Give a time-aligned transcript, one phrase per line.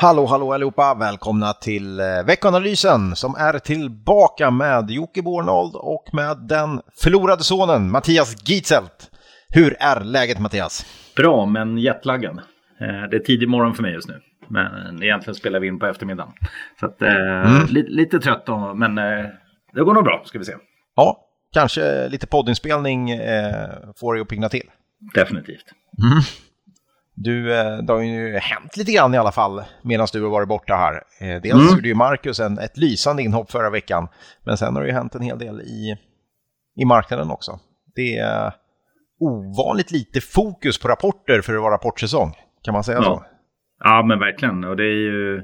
[0.00, 0.94] Hallå, hallå allihopa!
[0.94, 7.90] Välkomna till eh, veckanalysen som är tillbaka med Jocke Bornold och med den förlorade sonen
[7.90, 9.10] Mattias Gitzelt.
[9.48, 10.86] Hur är läget Mattias?
[11.16, 12.38] Bra, men jetlaggad.
[12.80, 14.20] Eh, det är tidig morgon för mig just nu.
[14.48, 16.32] Men egentligen spelar vi in på eftermiddagen.
[16.80, 17.66] Så att, eh, mm.
[17.68, 18.94] lite, lite trött då, men
[19.74, 20.54] det går nog bra ska vi se.
[20.96, 21.20] Ja,
[21.52, 23.08] kanske lite poddinspelning
[23.96, 24.70] får dig att pigna till.
[25.14, 25.64] Definitivt.
[26.02, 26.22] Mm.
[27.20, 30.48] Du, eh, det har ju hänt lite grann i alla fall medan du har varit
[30.48, 30.94] borta här.
[31.20, 31.66] Eh, dels mm.
[31.74, 34.08] gjorde ju Marcus en, ett lysande inhopp förra veckan,
[34.44, 35.96] men sen har det ju hänt en hel del i,
[36.80, 37.58] i marknaden också.
[37.94, 38.52] Det är
[39.20, 43.04] ovanligt lite fokus på rapporter för att vara rapportsäsong, kan man säga ja.
[43.04, 43.24] så?
[43.84, 44.64] Ja, men verkligen.
[44.64, 45.42] Och det är ju...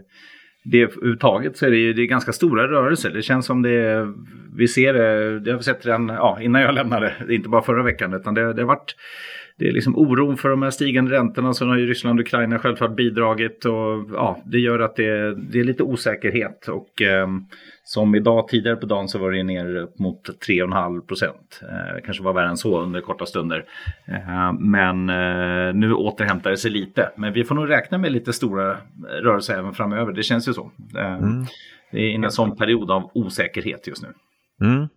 [0.73, 3.11] Det, överhuvudtaget så är det ju det är ganska stora rörelser.
[3.11, 4.07] Det känns som det
[4.57, 7.83] vi ser det, det har vi sett redan ja, innan jag lämnade, inte bara förra
[7.83, 8.95] veckan, utan det, det har varit
[9.59, 11.55] det är liksom oron för de här stigande räntorna.
[11.55, 15.61] Sen har ju Ryssland och Ukraina självklart bidragit och ja, det gör att det, det
[15.61, 16.69] är lite osäkerhet.
[16.69, 17.29] Och eh,
[17.85, 21.61] som idag tidigare på dagen så var det ner upp mot 3,5 procent.
[21.63, 23.65] Eh, kanske var värre än så under korta stunder.
[24.07, 27.11] Eh, men eh, nu återhämtar det sig lite.
[27.17, 28.77] Men vi får nog räkna med lite stora
[29.23, 30.13] rörelser även framöver.
[30.13, 30.71] Det känns ju så.
[30.97, 31.45] Eh, mm.
[31.93, 34.09] Det är en sån period av osäkerhet just nu.
[34.67, 34.89] Mm.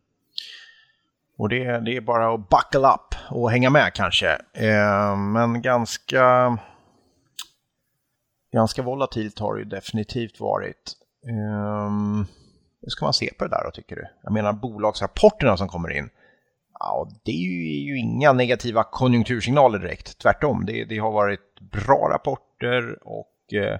[1.37, 4.31] Och det, det är bara att buckle up och hänga med kanske.
[4.53, 6.57] Eh, men ganska,
[8.53, 10.93] ganska volatilt har det ju definitivt varit.
[11.27, 11.89] Eh,
[12.81, 14.07] hur ska man se på det där då tycker du?
[14.23, 16.09] Jag menar bolagsrapporterna som kommer in.
[16.79, 20.17] Ja, det är ju, ju inga negativa konjunktursignaler direkt.
[20.17, 23.79] Tvärtom, det, det har varit bra rapporter och eh,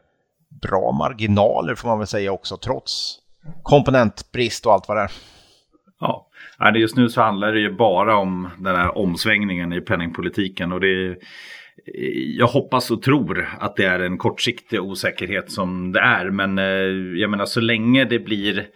[0.61, 3.19] bra marginaler får man väl säga också trots
[3.63, 5.11] komponentbrist och allt vad det är.
[5.99, 6.29] Ja,
[6.75, 10.71] just nu så handlar det ju bara om den här omsvängningen i penningpolitiken.
[10.71, 11.17] Och det är,
[12.37, 16.29] jag hoppas och tror att det är en kortsiktig osäkerhet som det är.
[16.29, 18.67] Men eh, jag menar så länge det blir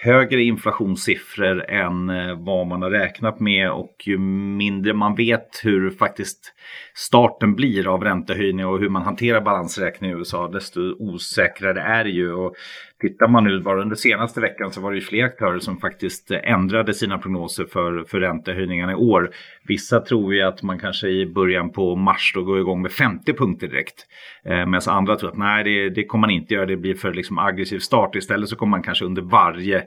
[0.00, 5.90] högre inflationssiffror än eh, vad man har räknat med och ju mindre man vet hur
[5.90, 6.54] faktiskt
[6.94, 12.10] starten blir av räntehöjning och hur man hanterar balansräkning i USA desto osäkrare är det
[12.10, 12.32] ju.
[12.32, 12.54] Och
[13.00, 16.30] Tittar man nu bara under senaste veckan så var det ju fler aktörer som faktiskt
[16.30, 19.30] eh, ändrade sina prognoser för, för räntehöjningarna i år.
[19.62, 23.32] Vissa tror ju att man kanske i början på mars då går igång med 50
[23.32, 24.06] punkter direkt.
[24.44, 27.14] Eh, Medan andra tror att nej, det, det kommer man inte göra, det blir för
[27.14, 28.16] liksom aggressiv start.
[28.16, 29.82] Istället så kommer man kanske under varje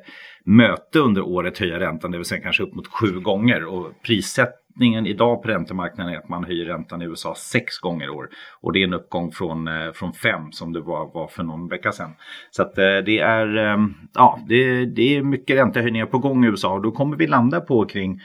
[0.46, 3.66] möte under året höja räntan, det vill säga kanske upp mot sju gånger.
[3.66, 8.06] Och prissätt Förväntningen idag på räntemarknaden är att man höjer räntan i USA sex gånger
[8.06, 8.30] i år.
[8.62, 11.68] Och det är en uppgång från, eh, från fem som det var, var för någon
[11.68, 12.12] vecka sedan.
[12.52, 13.78] Så att eh, det är, eh,
[14.14, 17.62] ja, det, det är mycket räntehöjningar på gång i USA och då kommer vi landa
[17.62, 18.22] på kring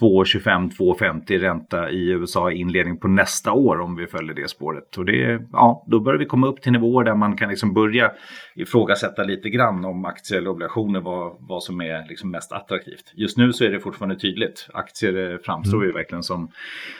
[0.00, 4.96] 2,25-2,50 ränta i USA i inledning på nästa år om vi följer det spåret.
[4.98, 8.12] Och det, ja, då börjar vi komma upp till nivåer där man kan liksom börja
[8.54, 13.12] ifrågasätta lite grann om aktier eller obligationer vad, vad som är liksom mest attraktivt.
[13.14, 14.68] Just nu så är det fortfarande tydligt.
[14.74, 15.86] Aktier framstår mm.
[15.86, 16.50] ju verkligen som,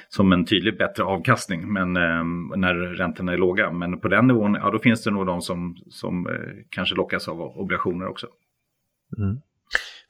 [0.09, 2.25] som en tydligt bättre avkastning men, eh,
[2.57, 3.71] när räntorna är låga.
[3.71, 6.33] Men på den nivån, ja då finns det nog de som, som eh,
[6.69, 8.27] kanske lockas av obligationer också.
[9.19, 9.41] Mm.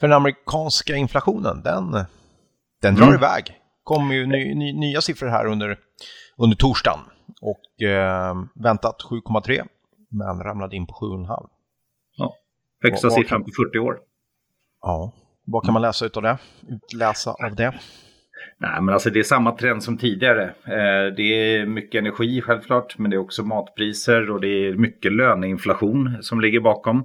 [0.00, 2.04] För den amerikanska inflationen, den
[2.84, 3.14] den drar mm.
[3.14, 3.60] iväg.
[3.82, 5.78] kommer ju ny, ny, nya siffror här under,
[6.36, 7.00] under torsdagen.
[7.40, 9.66] Och eh, väntat 7,3
[10.08, 11.48] men ramlade in på 7,5.
[12.16, 12.34] Ja,
[12.82, 13.98] högsta var, siffran på 40 år.
[14.80, 15.12] Ja,
[15.44, 16.38] vad kan man läsa av det?
[16.68, 17.74] Utläsa av det?
[18.58, 20.42] Nej, men alltså det är samma trend som tidigare.
[20.44, 25.12] Eh, det är mycket energi självklart, men det är också matpriser och det är mycket
[25.12, 26.98] löneinflation som ligger bakom.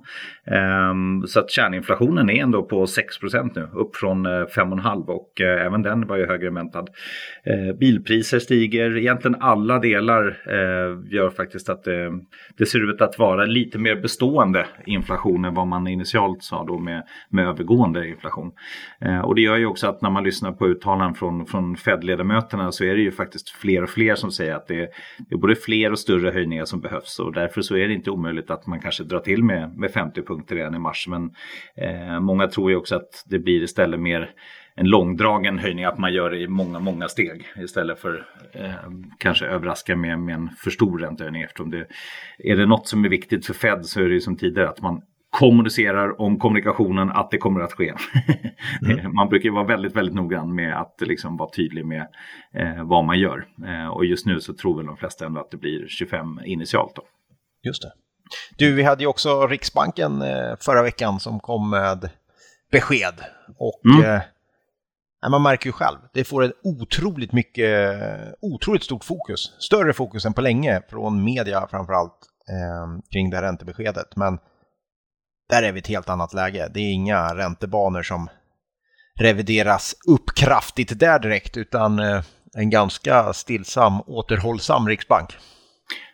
[0.45, 0.93] Eh,
[1.27, 5.81] så att kärninflationen är ändå på 6% nu, upp från eh, 5,5 och eh, även
[5.81, 6.85] den var ju högre väntad.
[7.43, 11.83] Eh, bilpriser stiger, egentligen alla delar eh, gör faktiskt att
[12.57, 16.77] det ser ut att vara lite mer bestående inflation än vad man initialt sa då
[16.77, 18.51] med, med övergående inflation.
[19.23, 22.71] och det gör ju också att när man lyssnar på uttalanden från från, från Fed-ledamöterna
[22.71, 24.87] så är det ju faktiskt fler och fler som säger att det är,
[25.29, 27.19] det är både fler och större höjningar som behövs.
[27.19, 30.21] Och därför så är det inte omöjligt att man kanske drar till med, med 50
[30.21, 31.07] punkter redan i mars.
[31.07, 31.31] Men
[31.75, 34.31] eh, många tror ju också att det blir istället mer
[34.75, 38.73] en långdragen höjning, att man gör det i många, många steg istället för eh,
[39.17, 41.41] kanske överraska med, med en för stor räntehöjning.
[41.41, 41.87] Eftersom det,
[42.37, 44.81] är det något som är viktigt för Fed så är det ju som tidigare att
[44.81, 47.93] man kommunicerar om kommunikationen att det kommer att ske.
[48.85, 49.15] Mm.
[49.15, 52.07] man brukar vara väldigt, väldigt noggrann med att liksom vara tydlig med
[52.53, 53.45] eh, vad man gör.
[53.67, 56.95] Eh, och just nu så tror väl de flesta ändå att det blir 25 initialt.
[56.95, 57.01] Då.
[57.63, 57.91] Just det.
[58.57, 62.09] Du, vi hade ju också Riksbanken eh, förra veckan som kom med
[62.71, 63.13] besked.
[63.57, 64.15] Och mm.
[64.15, 64.21] eh,
[65.31, 67.99] man märker ju själv, det får ett otroligt mycket,
[68.41, 69.55] otroligt stort fokus.
[69.59, 72.17] Större fokus än på länge från media framförallt
[72.49, 74.15] eh, kring det här räntebeskedet.
[74.15, 74.39] Men
[75.49, 76.67] där är vi i ett helt annat läge.
[76.73, 78.29] Det är inga räntebanor som
[79.19, 82.21] revideras upp kraftigt där direkt, utan eh,
[82.55, 85.29] en ganska stillsam, återhållsam riksbank.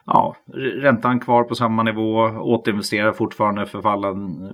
[0.06, 0.36] Ja,
[0.82, 4.08] räntan kvar på samma nivå, återinvesterar fortfarande förfallna,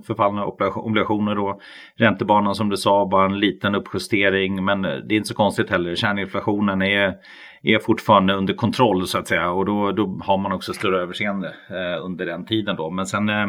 [0.06, 1.60] förfallna obligationer då.
[1.96, 5.94] Räntebanan som du sa, bara en liten uppjustering, men det är inte så konstigt heller.
[5.94, 7.14] Kärninflationen är,
[7.62, 11.54] är fortfarande under kontroll så att säga och då, då har man också större överseende
[11.70, 12.90] eh, under den tiden då.
[12.90, 13.46] Men sen eh,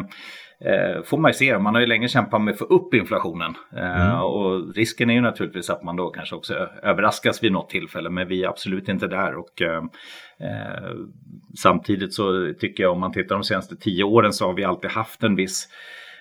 [0.64, 1.58] eh, får man ju se.
[1.58, 3.54] Man har ju länge kämpat med att få upp inflationen.
[3.76, 4.22] Eh, mm.
[4.22, 8.10] Och risken är ju naturligtvis att man då kanske också överraskas vid något tillfälle.
[8.10, 9.34] Men vi är absolut inte där.
[9.34, 9.82] Och, eh,
[10.40, 10.90] eh
[11.58, 14.90] samtidigt så tycker jag om man tittar de senaste tio åren så har vi alltid
[14.90, 15.68] haft en viss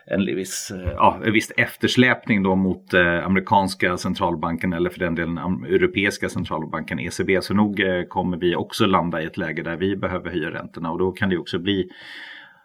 [0.06, 5.16] en viss, eh, ja, en viss eftersläpning då mot eh, amerikanska centralbanken eller för den
[5.16, 7.42] delen europeiska centralbanken ECB.
[7.42, 10.92] Så nog eh, kommer vi också landa i ett läge där vi behöver höja räntorna
[10.92, 11.90] och då kan det också bli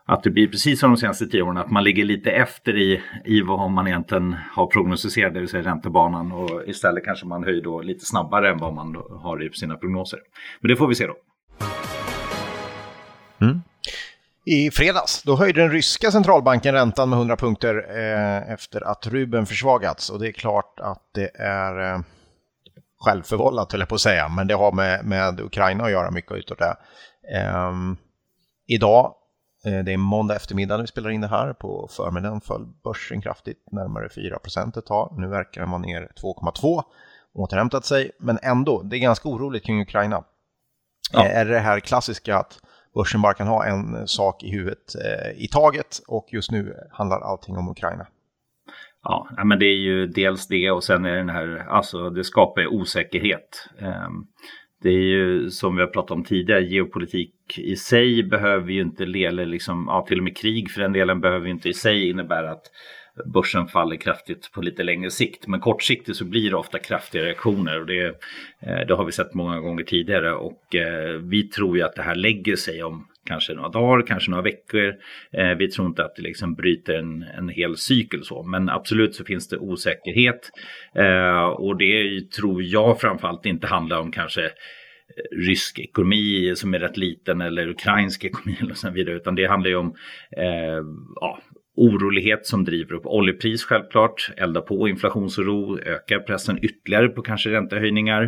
[0.09, 3.03] att det blir precis som de senaste tio åren, att man ligger lite efter i,
[3.25, 6.33] i vad man egentligen har prognostiserat, det vill säga räntebanan.
[6.33, 10.19] Och istället kanske man höjer då lite snabbare än vad man har i sina prognoser.
[10.61, 11.15] Men det får vi se då.
[13.41, 13.63] Mm.
[14.45, 19.47] I fredags då höjde den ryska centralbanken räntan med 100 punkter eh, efter att rubeln
[19.47, 20.11] försvagats.
[20.11, 22.01] Och det är klart att det är eh,
[22.99, 26.33] självförvållat, höll jag på att säga, men det har med, med Ukraina att göra mycket
[26.33, 26.77] utav det.
[27.39, 27.73] Eh,
[28.67, 29.15] idag
[29.63, 31.53] det är måndag eftermiddag när vi spelar in det här.
[31.53, 34.39] På förmiddagen föll börsen kraftigt, närmare 4
[34.77, 35.15] ett tag.
[35.19, 36.83] Nu verkar den vara ner 2,2,
[37.35, 40.25] återhämtat sig, men ändå, det är ganska oroligt kring Ukraina.
[41.13, 41.27] Ja.
[41.27, 42.61] Eh, är det här klassiska att
[42.95, 47.21] börsen bara kan ha en sak i huvudet eh, i taget och just nu handlar
[47.21, 48.07] allting om Ukraina?
[49.03, 52.67] Ja, men det är ju dels det och sen är den här, alltså det skapar
[52.67, 53.69] osäkerhet.
[53.79, 54.27] Ehm,
[54.83, 59.05] det är ju som vi har pratat om tidigare, geopolitik i sig behöver ju inte,
[59.05, 62.09] eller liksom, ja, till och med krig för den delen behöver ju inte i sig
[62.09, 62.71] innebära att
[63.27, 65.47] börsen faller kraftigt på lite längre sikt.
[65.47, 68.07] Men kortsiktigt så blir det ofta kraftiga reaktioner och det,
[68.61, 72.03] eh, det har vi sett många gånger tidigare och eh, vi tror ju att det
[72.03, 74.95] här lägger sig om kanske några dagar, kanske några veckor.
[75.33, 79.15] Eh, vi tror inte att det liksom bryter en, en hel cykel så, men absolut
[79.15, 80.51] så finns det osäkerhet.
[80.95, 84.51] Eh, och det tror jag framförallt inte handlar om kanske eh,
[85.37, 89.17] rysk ekonomi som är rätt liten eller ukrainsk ekonomi och så vidare.
[89.17, 89.95] Utan det handlar ju om
[90.37, 90.83] eh,
[91.21, 91.39] ja,
[91.79, 98.23] orolighet som driver upp oljepris självklart, eldar på inflationsoro, ökar pressen ytterligare på kanske räntehöjningar.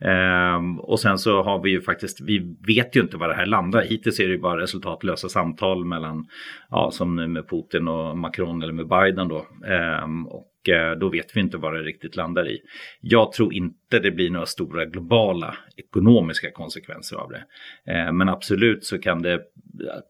[0.00, 3.46] Eh, och sen så har vi ju faktiskt, vi vet ju inte var det här
[3.46, 3.82] landar.
[3.82, 6.26] Hittills är det ju bara resultatlösa samtal mellan,
[6.70, 9.46] ja som nu med Putin och Macron eller med Biden då.
[9.66, 12.60] Eh, och Eh, då vet vi inte vad det riktigt landar i.
[13.00, 17.44] Jag tror inte det blir några stora globala ekonomiska konsekvenser av det.
[17.92, 19.40] Eh, men absolut så kan det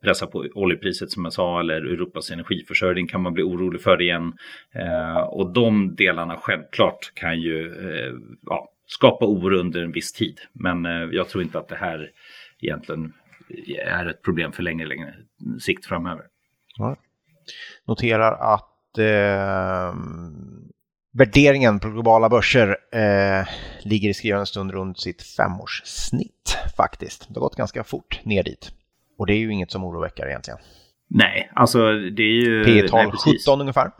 [0.02, 4.32] pressa på oljepriset som jag sa eller Europas energiförsörjning kan man bli orolig för igen.
[4.74, 7.72] Eh, och de delarna självklart kan ju
[8.42, 10.40] ja, skapa oro under en viss tid.
[10.52, 12.10] Men jag tror inte att det här
[12.60, 13.12] egentligen
[13.86, 15.14] är ett problem för längre, längre
[15.60, 16.24] sikt framöver.
[16.78, 16.96] Ja.
[17.86, 19.94] Noterar att eh,
[21.12, 23.46] värderingen på globala börser eh,
[23.82, 27.28] ligger i skrivande stund runt sitt femårssnitt faktiskt.
[27.28, 28.72] Det har gått ganska fort ner dit.
[29.18, 30.58] Och det är ju inget som oroväcker egentligen.
[31.08, 32.64] Nej, alltså det är ju...
[32.64, 33.90] P tal 17 ungefär.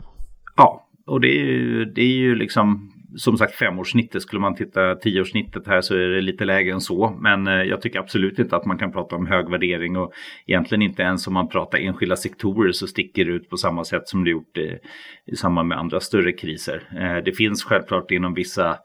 [0.55, 4.95] Ja, och det är ju, det är ju liksom som sagt femårssnittet, skulle man titta
[4.95, 7.17] tioårssnittet här så är det lite lägre än så.
[7.19, 10.13] Men eh, jag tycker absolut inte att man kan prata om hög värdering och
[10.45, 14.07] egentligen inte ens om man pratar enskilda sektorer så sticker det ut på samma sätt
[14.07, 14.77] som det gjort i,
[15.25, 16.83] i samband med andra större kriser.
[16.95, 18.77] Eh, det finns självklart inom vissa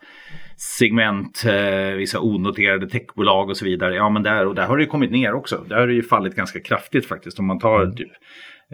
[0.57, 3.95] segment, eh, vissa onoterade techbolag och så vidare.
[3.95, 5.65] Ja, men där, och där har det kommit ner också.
[5.69, 7.39] Där har det ju fallit ganska kraftigt faktiskt.
[7.39, 7.97] Om man tar mm.
[7.97, 8.13] typ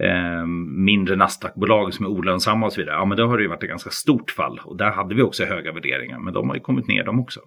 [0.01, 0.47] eh,
[0.87, 2.97] mindre Nasdaq-bolag som är olönsamma och så vidare.
[2.97, 5.23] Ja, men då har det ju varit ett ganska stort fall och där hade vi
[5.23, 7.41] också höga värderingar, men de har ju kommit ner de också.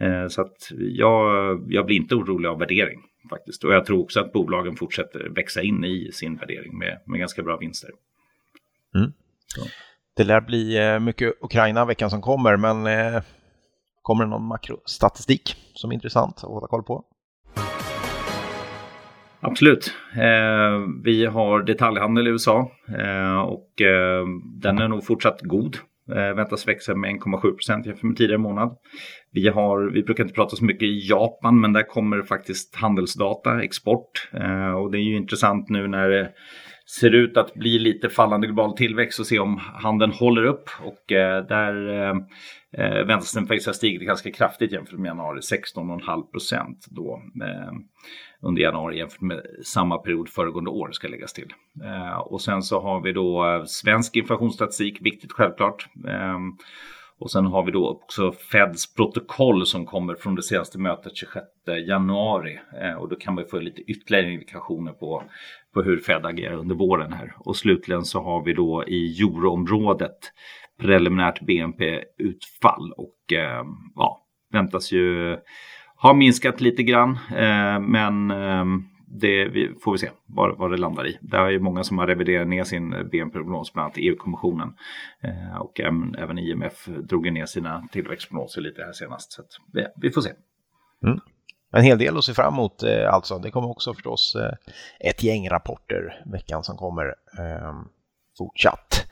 [0.00, 3.64] Eh, så att jag, jag blir inte orolig av värdering faktiskt.
[3.64, 7.42] Och jag tror också att bolagen fortsätter växa in i sin värdering med, med ganska
[7.42, 7.90] bra vinster.
[8.96, 9.12] Mm.
[10.16, 13.22] Det lär bli eh, mycket Ukraina veckan som kommer, men eh,
[14.02, 17.04] kommer det någon makrostatistik som är intressant att hålla koll på?
[19.44, 19.94] Absolut.
[20.14, 24.26] Eh, vi har detaljhandel i USA eh, och eh,
[24.62, 25.76] den är nog fortsatt god.
[26.10, 28.76] Eh, väntas växa med 1,7 procent jämfört med tidigare månad.
[29.32, 33.62] Vi, har, vi brukar inte prata så mycket i Japan men där kommer faktiskt handelsdata,
[33.62, 34.28] export.
[34.32, 36.30] Eh, och det är ju intressant nu när
[37.00, 40.70] ser ut att bli lite fallande global tillväxt och se om handeln håller upp.
[40.84, 42.16] Och eh, där eh,
[42.72, 47.22] eh väntas den faktiskt ha stigit ganska kraftigt jämfört med januari, 16,5 procent då.
[47.44, 47.72] Eh,
[48.40, 51.52] under januari jämfört med samma period föregående år ska läggas till.
[51.84, 55.88] Eh, och sen så har vi då eh, svensk inflationsstatistik, viktigt självklart.
[56.08, 56.38] Eh,
[57.22, 61.46] och sen har vi då också Feds protokoll som kommer från det senaste mötet 26
[61.88, 62.58] januari.
[62.82, 65.22] Eh, och då kan man få lite ytterligare indikationer på,
[65.74, 67.34] på hur Fed agerar under våren här.
[67.38, 70.18] Och slutligen så har vi då i euroområdet
[70.80, 73.64] preliminärt BNP-utfall och eh,
[73.94, 75.36] ja, väntas ju
[75.96, 77.18] ha minskat lite grann.
[77.36, 78.64] Eh, men eh,
[79.20, 81.18] det vi, får vi se vad, vad det landar i.
[81.20, 84.74] Det är ju många som har reviderat ner sin BNP-prognos, bland annat EU-kommissionen.
[85.20, 89.32] Eh, och även, även IMF drog ner sina tillväxtprognoser lite här senast.
[89.32, 90.30] Så att, vi, vi får se.
[91.04, 91.20] Mm.
[91.72, 93.38] En hel del att se fram emot eh, alltså.
[93.38, 97.06] Det kommer också förstås eh, ett gäng rapporter veckan som kommer
[97.38, 97.72] eh,
[98.38, 99.06] fortsatt.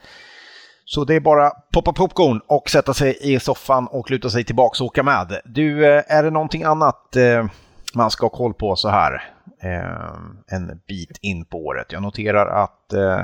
[0.85, 4.83] Så det är bara poppa popcorn och sätta sig i soffan och luta sig tillbaka
[4.83, 5.41] och åka med.
[5.45, 7.45] Du, eh, är det någonting annat eh,
[7.95, 11.91] man ska ha koll på så här eh, en bit in på året.
[11.91, 13.21] Jag noterar att eh,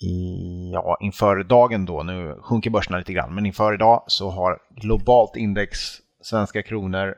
[0.00, 4.58] i, ja, inför dagen då, nu sjunker börserna lite grann, men inför idag så har
[4.70, 5.78] globalt index
[6.22, 7.14] svenska kronor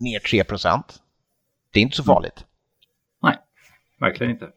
[0.00, 0.82] ner 3%
[1.72, 2.44] Det är inte så farligt.
[3.22, 3.36] Nej,
[4.00, 4.48] verkligen inte.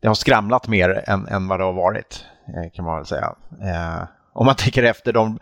[0.00, 3.34] Det har skramlat mer än, än vad det har varit, eh, kan man väl säga.
[3.62, 5.38] Eh, om man tänker efter de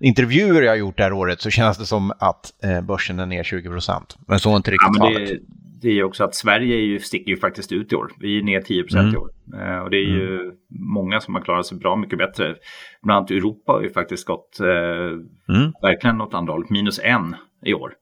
[0.00, 3.26] intervjuer jag har gjort det här året så känns det som att eh, börsen är
[3.26, 3.80] ner 20
[4.28, 5.40] Men så är inte riktigt ja, fallet
[5.80, 8.12] det är också att Sverige är ju, sticker ju faktiskt ut i år.
[8.20, 9.14] Vi är ner 10 mm.
[9.14, 9.30] i år.
[9.54, 10.54] Eh, och det är ju mm.
[10.94, 12.56] många som har klarat sig bra mycket bättre.
[13.02, 15.72] Bland annat Europa har ju faktiskt gått eh, mm.
[15.82, 17.94] verkligen åt andra hållet, minus en i år.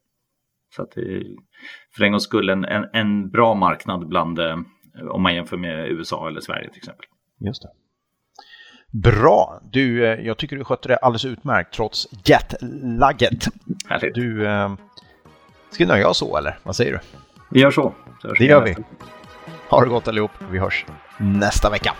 [0.75, 1.23] Så att det är
[1.97, 4.57] för en gångs skull en, en, en bra marknad bland, eh,
[5.11, 7.05] om man jämför med USA eller Sverige till exempel.
[7.39, 7.69] Just det.
[8.93, 9.59] Bra!
[9.71, 13.47] Du, eh, jag tycker du skötte det alldeles utmärkt trots jetlagget.
[13.89, 14.15] Härligt.
[14.15, 14.73] Du, eh,
[15.71, 16.59] ska vi nöja oss så eller?
[16.63, 16.99] Vad säger du?
[17.51, 17.93] Vi gör så.
[18.21, 18.75] så det gör vi.
[19.69, 20.31] Ha det gott allihop.
[20.51, 20.85] Vi hörs
[21.17, 21.93] nästa vecka.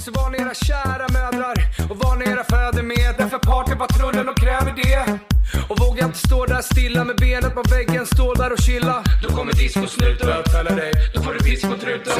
[0.00, 1.54] Så var ni era kära mödrar
[1.90, 3.14] och var ni era fäder med.
[3.18, 5.18] Därför partypatrullen och kräver det.
[5.68, 9.04] Och vågar inte stå där stilla med benet på väggen, stå där och chilla.
[9.22, 10.92] Då kommer discosnuten bötfälla dig.
[11.14, 12.12] Då får du pisk på truten.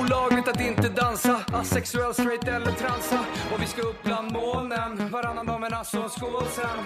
[0.00, 3.20] Olagligt att inte dansa, asexuell, straight eller transa.
[3.52, 6.78] Och vi ska upp bland molnen, varannan dag med alltså en skål sen.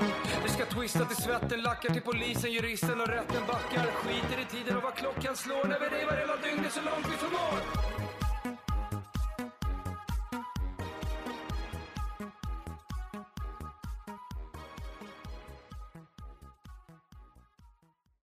[0.44, 3.86] Vi ska twista till svetten, lackar till polisen, juristen och rätten backar.
[4.00, 7.16] Skiter i tiden och vad klockan slår när vi revar hela dygnet så långt vi
[7.24, 7.95] förmår.